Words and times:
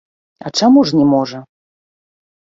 А 0.49 0.51
чаму 0.61 0.79
ж 0.91 0.97
не 0.99 1.03
можа? 1.11 1.41